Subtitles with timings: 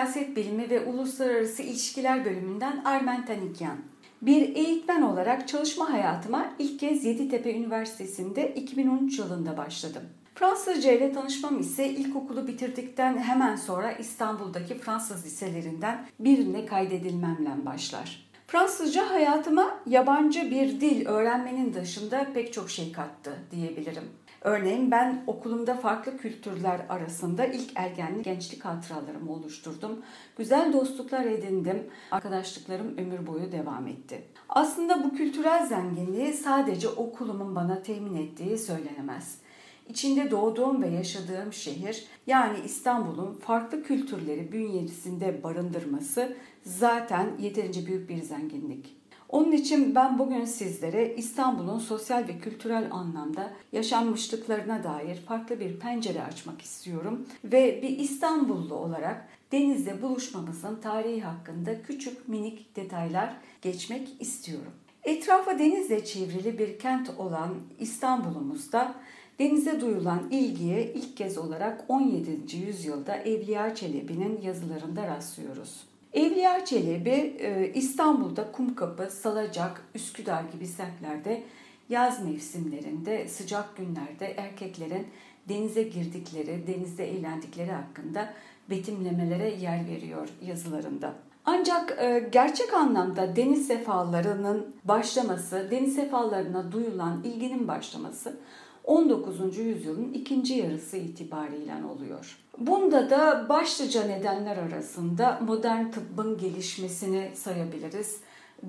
[0.00, 3.76] Siyaset Bilimi ve Uluslararası İlişkiler bölümünden Armen Tanikyan.
[4.22, 10.02] Bir eğitmen olarak çalışma hayatıma ilk kez Yeditepe Üniversitesi'nde 2013 yılında başladım.
[10.34, 18.30] Fransızca ile tanışmam ise ilkokulu bitirdikten hemen sonra İstanbul'daki Fransız liselerinden birine kaydedilmemle başlar.
[18.46, 24.04] Fransızca hayatıma yabancı bir dil öğrenmenin dışında pek çok şey kattı diyebilirim.
[24.40, 30.02] Örneğin ben okulumda farklı kültürler arasında ilk ergenlik gençlik hatıralarımı oluşturdum.
[30.38, 31.86] Güzel dostluklar edindim.
[32.10, 34.24] Arkadaşlıklarım ömür boyu devam etti.
[34.48, 39.38] Aslında bu kültürel zenginliği sadece okulumun bana temin ettiği söylenemez.
[39.88, 48.22] İçinde doğduğum ve yaşadığım şehir yani İstanbul'un farklı kültürleri bünyesinde barındırması zaten yeterince büyük bir
[48.22, 48.99] zenginlik.
[49.30, 56.22] Onun için ben bugün sizlere İstanbul'un sosyal ve kültürel anlamda yaşanmışlıklarına dair farklı bir pencere
[56.22, 64.72] açmak istiyorum ve bir İstanbullu olarak denizde buluşmamızın tarihi hakkında küçük minik detaylar geçmek istiyorum.
[65.04, 68.94] Etrafa denizle çevrili bir kent olan İstanbul'umuzda
[69.38, 72.56] denize duyulan ilgiye ilk kez olarak 17.
[72.56, 75.89] yüzyılda Evliya Çelebi'nin yazılarında rastlıyoruz.
[76.12, 81.42] Evliya Çelebi e, İstanbul'da Kumkapı, Salacak, Üsküdar gibi semtlerde
[81.88, 85.06] yaz mevsimlerinde sıcak günlerde erkeklerin
[85.48, 88.34] denize girdikleri, denizde eğlendikleri hakkında
[88.70, 91.14] betimlemelere yer veriyor yazılarında.
[91.44, 98.36] Ancak e, gerçek anlamda deniz sefalarının başlaması, deniz sefalarına duyulan ilginin başlaması
[98.90, 99.58] 19.
[99.58, 102.38] yüzyılın ikinci yarısı itibariyle oluyor.
[102.58, 108.20] Bunda da başlıca nedenler arasında modern tıbbın gelişmesini sayabiliriz.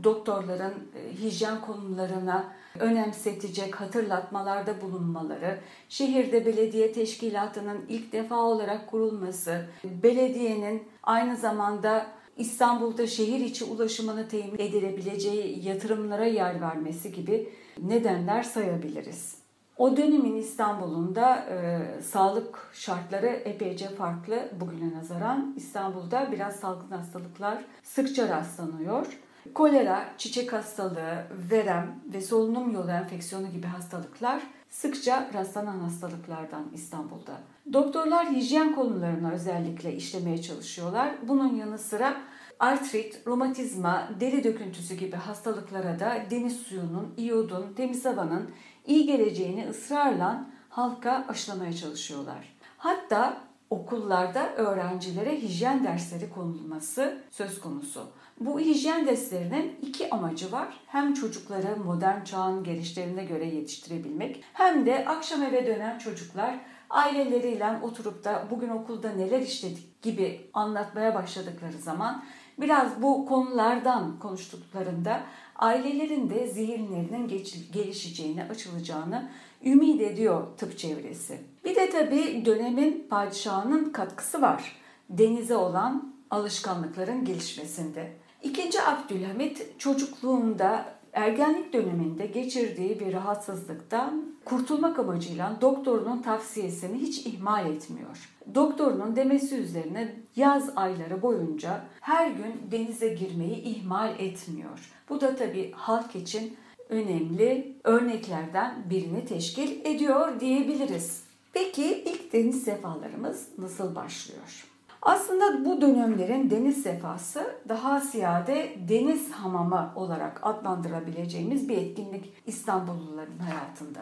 [0.03, 5.59] Doktorların e, hijyen konularına önemsetecek hatırlatmalarda bulunmaları,
[5.89, 12.07] şehirde belediye teşkilatının ilk defa olarak kurulması, belediyenin aynı zamanda
[12.37, 19.40] İstanbul'da şehir içi ulaşımını temin edilebileceği yatırımlara yer vermesi gibi nedenler sayabiliriz.
[19.81, 25.53] O dönemin İstanbul'unda e, sağlık şartları epeyce farklı bugüne nazaran.
[25.57, 29.07] İstanbul'da biraz salgın hastalıklar sıkça rastlanıyor.
[29.53, 37.33] Kolera, çiçek hastalığı, verem ve solunum yolu enfeksiyonu gibi hastalıklar sıkça rastlanan hastalıklardan İstanbul'da.
[37.73, 41.15] Doktorlar hijyen konularına özellikle işlemeye çalışıyorlar.
[41.27, 42.17] Bunun yanı sıra
[42.61, 48.49] artrit, romatizma, deri döküntüsü gibi hastalıklara da deniz suyunun, iyodun, temiz havanın
[48.85, 52.53] iyi geleceğini ısrarla halka aşılamaya çalışıyorlar.
[52.77, 53.37] Hatta
[53.69, 58.07] okullarda öğrencilere hijyen dersleri konulması söz konusu.
[58.39, 60.79] Bu hijyen derslerinin iki amacı var.
[60.87, 68.23] Hem çocukları modern çağın gelişlerine göre yetiştirebilmek hem de akşam eve dönen çocuklar aileleriyle oturup
[68.23, 72.23] da bugün okulda neler işledik gibi anlatmaya başladıkları zaman
[72.61, 75.23] biraz bu konulardan konuştuklarında
[75.55, 77.27] ailelerin de zihinlerinin
[77.71, 79.29] gelişeceğini, açılacağını
[79.65, 81.39] ümit ediyor tıp çevresi.
[81.65, 84.75] Bir de tabii dönemin padişahının katkısı var.
[85.09, 88.11] Denize olan alışkanlıkların gelişmesinde.
[88.43, 98.30] İkinci Abdülhamit çocukluğunda ergenlik döneminde geçirdiği bir rahatsızlıktan kurtulmak amacıyla doktorunun tavsiyesini hiç ihmal etmiyor.
[98.55, 104.91] Doktorunun demesi üzerine yaz ayları boyunca her gün denize girmeyi ihmal etmiyor.
[105.09, 106.57] Bu da tabii halk için
[106.89, 111.23] önemli örneklerden birini teşkil ediyor diyebiliriz.
[111.53, 114.67] Peki ilk deniz sefalarımız nasıl başlıyor?
[115.01, 123.99] Aslında bu dönemlerin deniz sefası daha ziyade deniz hamamı olarak adlandırabileceğimiz bir etkinlik İstanbulluların hayatında.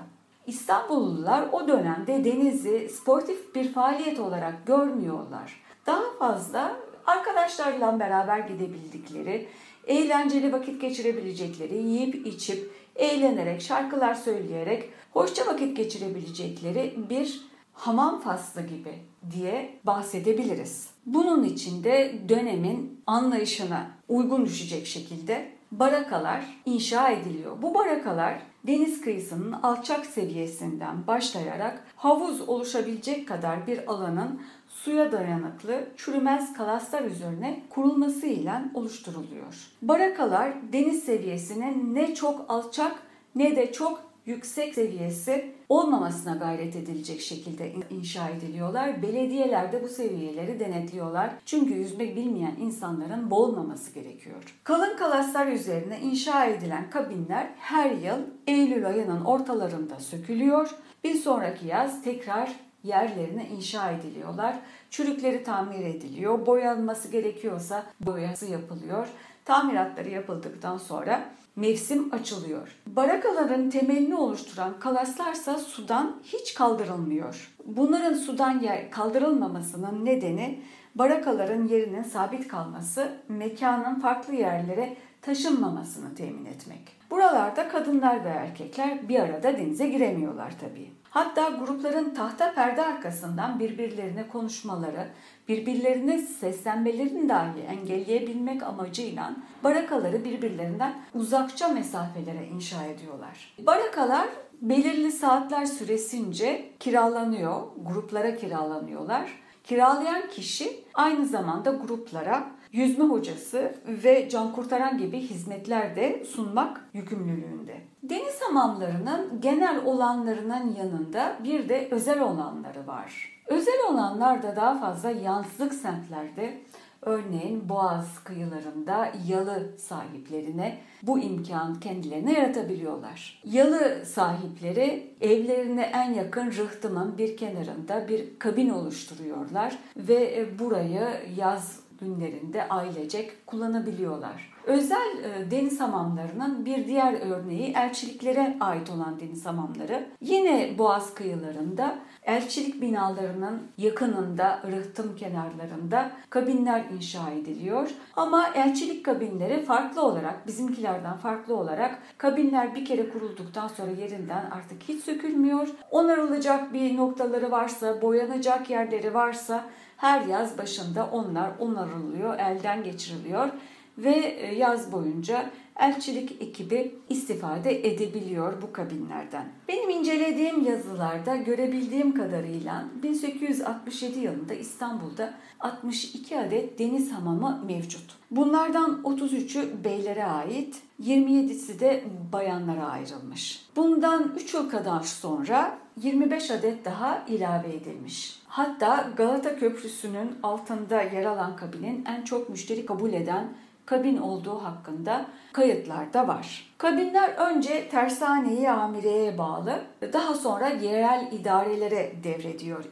[0.50, 5.62] İstanbullular o dönemde denizi sportif bir faaliyet olarak görmüyorlar.
[5.86, 6.76] Daha fazla
[7.06, 9.48] arkadaşlarla beraber gidebildikleri,
[9.88, 17.42] eğlenceli vakit geçirebilecekleri, yiyip içip, eğlenerek, şarkılar söyleyerek hoşça vakit geçirebilecekleri bir
[17.74, 18.94] hamam faslı gibi
[19.32, 20.90] diye bahsedebiliriz.
[21.06, 27.62] Bunun için de dönemin anlayışına uygun düşecek şekilde barakalar inşa ediliyor.
[27.62, 36.54] Bu barakalar deniz kıyısının alçak seviyesinden başlayarak havuz oluşabilecek kadar bir alanın suya dayanıklı çürümez
[36.54, 39.72] kalaslar üzerine kurulması ile oluşturuluyor.
[39.82, 42.96] Barakalar deniz seviyesinin ne çok alçak
[43.36, 49.02] ne de çok yüksek seviyesi olmamasına gayret edilecek şekilde inşa ediliyorlar.
[49.02, 51.30] Belediyeler de bu seviyeleri denetliyorlar.
[51.46, 54.56] Çünkü yüzme bilmeyen insanların boğulmaması gerekiyor.
[54.64, 58.18] Kalın kalaslar üzerine inşa edilen kabinler her yıl
[58.48, 60.70] Eylül ayının ortalarında sökülüyor.
[61.04, 64.56] Bir sonraki yaz tekrar yerlerine inşa ediliyorlar.
[64.90, 66.46] Çürükleri tamir ediliyor.
[66.46, 69.08] Boyanması gerekiyorsa boyası yapılıyor.
[69.46, 71.30] Tamiratları yapıldıktan sonra
[71.60, 72.76] mevsim açılıyor.
[72.88, 77.56] Barakaların temelini oluşturan kalaslarsa sudan hiç kaldırılmıyor.
[77.66, 80.62] Bunların sudan yer kaldırılmamasının nedeni
[80.96, 87.00] barakaların yerinin sabit kalması, mekanın farklı yerlere taşınmamasını temin etmek.
[87.12, 90.92] Buralarda kadınlar ve erkekler bir arada denize giremiyorlar tabii.
[91.10, 95.08] Hatta grupların tahta perde arkasından birbirlerine konuşmaları,
[95.48, 103.56] birbirlerine seslenmelerini dahi engelleyebilmek amacıyla barakaları birbirlerinden uzakça mesafelere inşa ediyorlar.
[103.60, 104.28] Barakalar
[104.62, 109.32] belirli saatler süresince kiralanıyor, gruplara kiralanıyorlar.
[109.64, 117.82] Kiralayan kişi aynı zamanda gruplara yüzme hocası ve can kurtaran gibi hizmetler de sunmak yükümlülüğünde.
[118.04, 123.40] Deniz hamamlarının genel olanlarının yanında bir de özel olanları var.
[123.48, 126.62] Özel olanlar da daha fazla yansılık semtlerde
[127.02, 133.42] Örneğin Boğaz kıyılarında yalı sahiplerine bu imkan kendilerine yaratabiliyorlar.
[133.46, 141.08] Yalı sahipleri evlerine en yakın rıhtımın bir kenarında bir kabin oluşturuyorlar ve burayı
[141.38, 144.50] yaz günlerinde ailecek kullanabiliyorlar.
[144.66, 150.08] Özel e, deniz hamamlarının bir diğer örneği elçiliklere ait olan deniz hamamları.
[150.22, 157.90] Yine Boğaz kıyılarında elçilik binalarının yakınında, rıhtım kenarlarında kabinler inşa ediliyor.
[158.16, 164.84] Ama elçilik kabinleri farklı olarak, bizimkilerden farklı olarak kabinler bir kere kurulduktan sonra yerinden artık
[164.88, 165.68] hiç sökülmüyor.
[165.92, 169.66] Onarılacak bir noktaları varsa, boyanacak yerleri varsa
[170.00, 173.50] her yaz başında onlar onarılıyor, elden geçiriliyor
[173.98, 175.50] ve e, yaz boyunca
[175.80, 179.46] elçilik ekibi istifade edebiliyor bu kabinlerden.
[179.68, 188.16] Benim incelediğim yazılarda görebildiğim kadarıyla 1867 yılında İstanbul'da 62 adet deniz hamamı mevcut.
[188.32, 192.04] Bunlardan 33'ü beylere ait, 27'si de
[192.34, 193.66] bayanlara ayrılmış.
[193.76, 198.40] Bundan 3 yıl kadar sonra 25 adet daha ilave edilmiş.
[198.48, 203.54] Hatta Galata Köprüsü'nün altında yer alan kabinin en çok müşteri kabul eden
[203.86, 206.74] kabin olduğu hakkında kayıtlar da var.
[206.78, 209.82] Kabinler önce tersaneyi amireye bağlı,
[210.14, 212.84] daha sonra yerel idarelere devrediyor,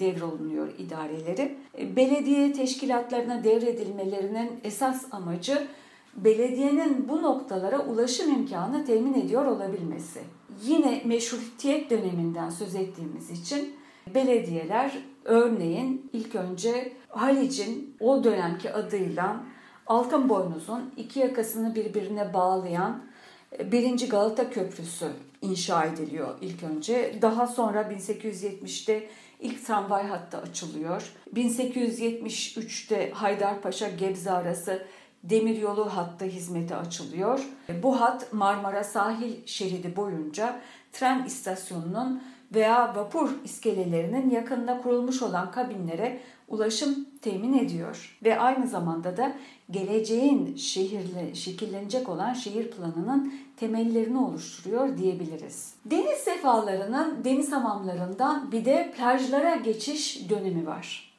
[0.00, 1.56] devrolunuyor idareleri.
[1.96, 5.66] Belediye teşkilatlarına devredilmelerinin esas amacı
[6.16, 10.20] belediyenin bu noktalara ulaşım imkanı temin ediyor olabilmesi.
[10.62, 13.76] Yine meşrutiyet döneminden söz ettiğimiz için
[14.14, 14.92] belediyeler
[15.24, 19.44] örneğin ilk önce Halic'in o dönemki adıyla
[19.86, 23.02] Altın Boynuz'un iki yakasını birbirine bağlayan
[23.58, 25.06] e, birinci Galata Köprüsü
[25.42, 27.18] inşa ediliyor ilk önce.
[27.22, 29.08] Daha sonra 1870'te
[29.40, 31.12] ilk tramvay hattı açılıyor.
[31.34, 34.86] 1873'te Haydarpaşa Gebze arası
[35.24, 37.48] demiryolu hattı hizmete açılıyor.
[37.82, 40.60] Bu hat Marmara sahil şeridi boyunca
[40.92, 42.22] tren istasyonunun
[42.54, 49.32] veya vapur iskelelerinin yakında kurulmuş olan kabinlere ulaşım temin ediyor ve aynı zamanda da
[49.70, 55.74] geleceğin şehirle şekillenecek olan şehir planının temellerini oluşturuyor diyebiliriz.
[55.84, 61.13] Deniz sefalarının deniz hamamlarından bir de plajlara geçiş dönemi var.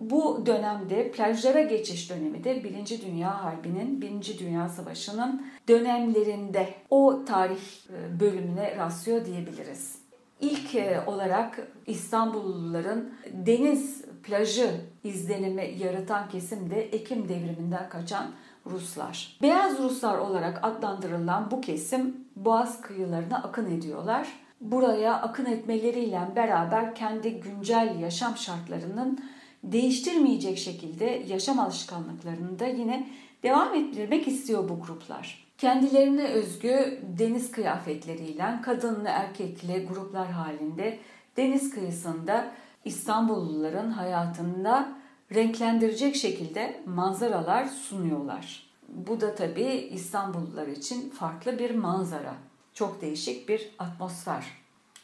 [0.00, 7.90] Bu dönemde plajlara geçiş dönemi de Birinci Dünya Harbi'nin, Birinci Dünya Savaşı'nın dönemlerinde o tarih
[7.90, 9.98] e, bölümüne rastlıyor diyebiliriz.
[10.40, 14.70] İlk e, olarak İstanbulluların deniz plajı
[15.04, 18.26] izlenimi yaratan kesim de Ekim devriminden kaçan
[18.66, 19.38] Ruslar.
[19.42, 24.28] Beyaz Ruslar olarak adlandırılan bu kesim Boğaz kıyılarına akın ediyorlar.
[24.60, 29.18] Buraya akın etmeleriyle beraber kendi güncel yaşam şartlarının
[29.62, 33.08] değiştirmeyecek şekilde yaşam alışkanlıklarını da yine
[33.42, 35.46] devam ettirmek istiyor bu gruplar.
[35.58, 40.98] Kendilerine özgü deniz kıyafetleriyle kadınlı erkekli gruplar halinde
[41.36, 42.52] deniz kıyısında
[42.84, 44.88] İstanbulluların hayatında
[45.34, 48.70] renklendirecek şekilde manzaralar sunuyorlar.
[48.88, 52.34] Bu da tabii İstanbullular için farklı bir manzara.
[52.74, 54.44] Çok değişik bir atmosfer.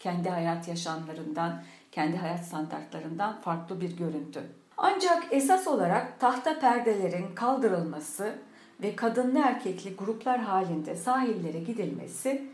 [0.01, 1.63] Kendi hayat yaşamlarından,
[1.97, 4.43] kendi hayat standartlarından farklı bir görüntü.
[4.77, 8.35] Ancak esas olarak tahta perdelerin kaldırılması
[8.83, 12.47] ve kadınlı erkekli gruplar halinde sahillere gidilmesi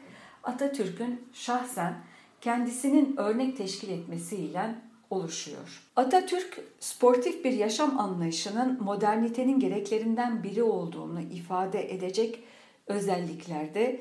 [0.45, 1.95] Atatürk'ün şahsen
[2.41, 4.75] kendisinin örnek teşkil etmesiyle
[5.11, 5.83] oluşuyor.
[5.97, 12.45] Atatürk sportif bir yaşam anlayışının modernitenin gereklerinden biri olduğunu ifade edecek
[12.87, 14.01] özelliklerde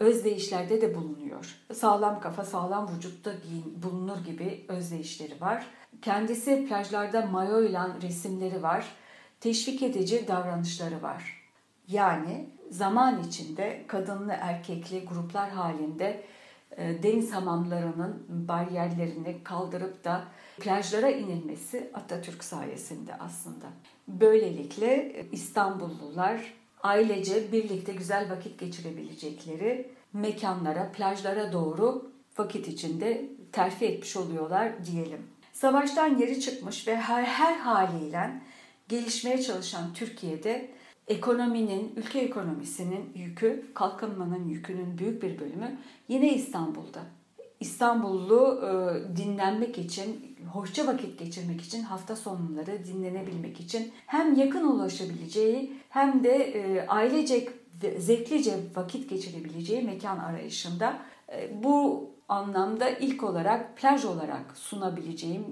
[0.00, 1.56] özdeyişlerde de bulunuyor.
[1.72, 3.32] Sağlam kafa sağlam vücutta
[3.76, 5.66] bulunur gibi özdeyişleri var.
[6.02, 8.86] Kendisi plajlarda mayoyla resimleri var.
[9.40, 11.44] Teşvik edici davranışları var.
[11.88, 16.24] Yani zaman içinde kadınlı erkekli gruplar halinde
[16.76, 20.24] e, deniz hamamlarının bariyerlerini kaldırıp da
[20.60, 23.66] plajlara inilmesi Atatürk sayesinde aslında.
[24.08, 34.86] Böylelikle İstanbullular ailece birlikte güzel vakit geçirebilecekleri mekanlara, plajlara doğru vakit içinde terfi etmiş oluyorlar
[34.86, 35.22] diyelim.
[35.52, 38.42] Savaştan geri çıkmış ve her, her haliyle
[38.88, 40.70] gelişmeye çalışan Türkiye'de
[41.08, 47.00] ekonominin, ülke ekonomisinin yükü, kalkınmanın yükünün büyük bir bölümü yine İstanbul'da.
[47.60, 55.72] İstanbullu e, dinlenmek için, hoşça vakit geçirmek için, hafta sonları dinlenebilmek için hem yakın ulaşabileceği
[55.88, 57.48] hem de e, ailecek
[57.98, 60.98] zevklice vakit geçirebileceği mekan arayışında
[61.32, 65.44] e, bu anlamda ilk olarak plaj olarak sunabileceğim,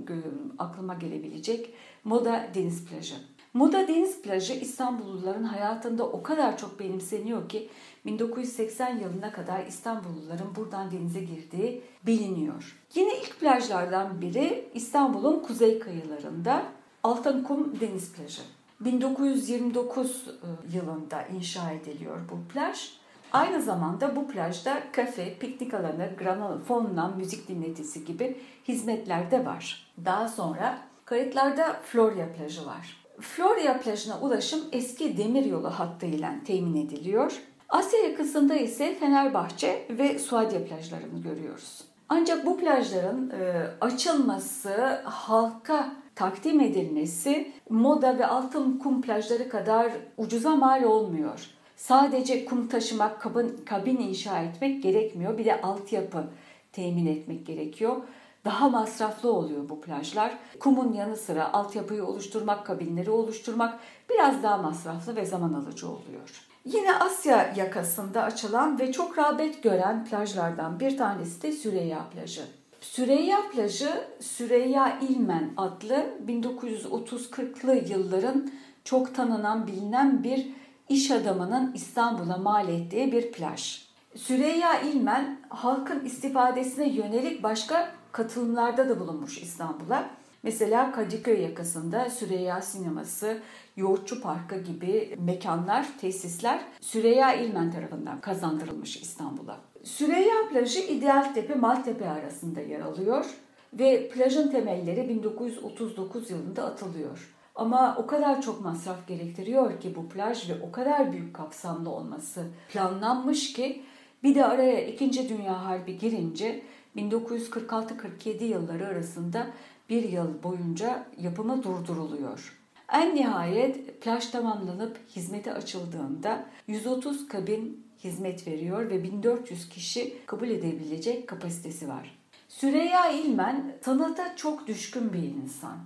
[0.58, 3.14] aklıma gelebilecek Moda Deniz Plajı.
[3.54, 7.68] Moda Deniz Plajı İstanbulluların hayatında o kadar çok benimseniyor ki
[8.06, 12.81] 1980 yılına kadar İstanbulluların buradan denize girdiği biliniyor.
[12.94, 16.62] Yine ilk plajlardan biri İstanbul'un kuzey kıyılarında
[17.02, 18.42] Altınkum Deniz Plajı.
[18.80, 22.90] 1929 e, yılında inşa ediliyor bu plaj.
[23.32, 29.92] Aynı zamanda bu plajda kafe, piknik alanı, granol, fonlan, müzik dinletisi gibi hizmetler de var.
[30.04, 33.04] Daha sonra kayıtlarda Florya plajı var.
[33.20, 37.42] Florya plajına ulaşım eski demiryolu hattıyla temin ediliyor.
[37.68, 41.91] Asya yakasında ise Fenerbahçe ve Suadiye plajlarını görüyoruz.
[42.14, 50.56] Ancak bu plajların e, açılması, halka takdim edilmesi moda ve altın kum plajları kadar ucuza
[50.56, 51.50] mal olmuyor.
[51.76, 55.38] Sadece kum taşımak, kabin, kabin inşa etmek gerekmiyor.
[55.38, 56.24] Bir de altyapı
[56.72, 57.96] temin etmek gerekiyor.
[58.44, 60.38] Daha masraflı oluyor bu plajlar.
[60.60, 63.78] Kumun yanı sıra altyapıyı oluşturmak, kabinleri oluşturmak
[64.10, 66.51] biraz daha masraflı ve zaman alıcı oluyor.
[66.64, 72.42] Yine Asya yakasında açılan ve çok rağbet gören plajlardan bir tanesi de Süreyya plajı.
[72.80, 78.50] Süreyya plajı Süreyya İlmen adlı 1930-40'lı yılların
[78.84, 80.48] çok tanınan bilinen bir
[80.88, 83.82] iş adamının İstanbul'a mal ettiği bir plaj.
[84.16, 90.10] Süreyya İlmen halkın istifadesine yönelik başka katılımlarda da bulunmuş İstanbul'a.
[90.42, 93.40] Mesela Kadıköy yakasında Süreyya Sineması,
[93.76, 99.60] Yoğurtçu Parkı gibi mekanlar, tesisler Süreyya İlmen tarafından kazandırılmış İstanbul'a.
[99.84, 103.24] Süreyya plajı İdealtepe Maltepe arasında yer alıyor
[103.72, 107.34] ve plajın temelleri 1939 yılında atılıyor.
[107.54, 112.46] Ama o kadar çok masraf gerektiriyor ki bu plaj ve o kadar büyük kapsamlı olması
[112.72, 113.82] planlanmış ki
[114.22, 115.28] bir de araya 2.
[115.28, 116.62] Dünya Harbi girince
[116.96, 119.46] 1946-47 yılları arasında
[119.88, 122.58] bir yıl boyunca yapımı durduruluyor.
[122.92, 131.28] En nihayet plaj tamamlanıp hizmete açıldığında 130 kabin hizmet veriyor ve 1400 kişi kabul edebilecek
[131.28, 132.18] kapasitesi var.
[132.48, 135.78] Süreyya İlmen sanata çok düşkün bir insan.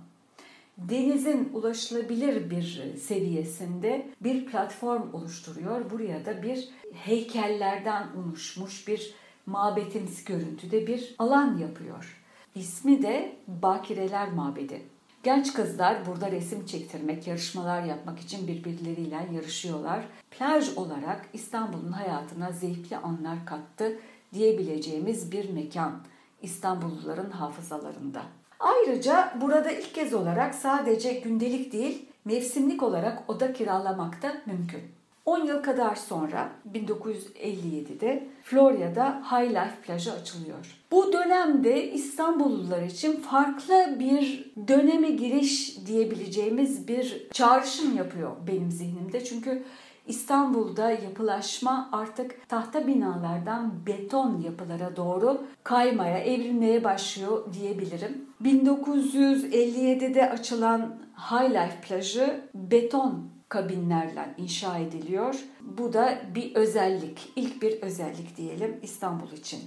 [0.77, 5.89] Denizin ulaşılabilir bir seviyesinde bir platform oluşturuyor.
[5.91, 9.13] Buraya da bir heykellerden oluşmuş bir
[9.45, 12.23] mabetimsi görüntüde bir alan yapıyor.
[12.57, 14.81] İsmi de Bakireler Mabedi.
[15.23, 20.03] Genç kızlar burada resim çektirmek, yarışmalar yapmak için birbirleriyle yarışıyorlar.
[20.31, 23.99] Plaj olarak İstanbul'un hayatına zevkli anlar kattı
[24.33, 26.01] diyebileceğimiz bir mekan
[26.41, 28.21] İstanbulluların hafızalarında.
[28.59, 34.96] Ayrıca burada ilk kez olarak sadece gündelik değil, mevsimlik olarak oda kiralamak da mümkün.
[35.27, 40.77] 10 yıl kadar sonra 1957'de Florya'da High Life plajı açılıyor.
[40.91, 49.23] Bu dönemde İstanbullular için farklı bir döneme giriş diyebileceğimiz bir çağrışım yapıyor benim zihnimde.
[49.23, 49.63] Çünkü
[50.07, 58.25] İstanbul'da yapılaşma artık tahta binalardan beton yapılara doğru kaymaya, evrilmeye başlıyor diyebilirim.
[58.43, 60.95] 1957'de açılan
[61.31, 65.35] High Life plajı beton kabinlerle inşa ediliyor.
[65.61, 69.59] Bu da bir özellik, ilk bir özellik diyelim İstanbul için.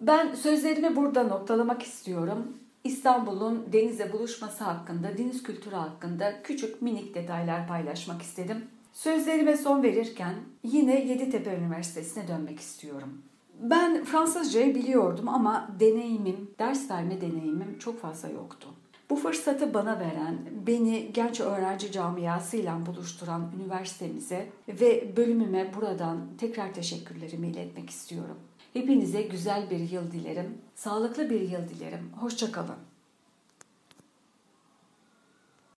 [0.00, 2.56] Ben sözlerimi burada noktalamak istiyorum.
[2.84, 8.64] İstanbul'un denizle buluşması hakkında, deniz kültürü hakkında küçük minik detaylar paylaşmak istedim.
[8.92, 13.22] Sözlerime son verirken yine Yeditepe Üniversitesi'ne dönmek istiyorum.
[13.60, 18.68] Ben Fransızcayı biliyordum ama deneyimim, ders verme deneyimim çok fazla yoktu.
[19.10, 27.48] Bu fırsatı bana veren, beni genç öğrenci camiasıyla buluşturan üniversitemize ve bölümüme buradan tekrar teşekkürlerimi
[27.48, 28.36] iletmek istiyorum.
[28.72, 32.10] Hepinize güzel bir yıl dilerim, sağlıklı bir yıl dilerim.
[32.20, 32.85] Hoşçakalın.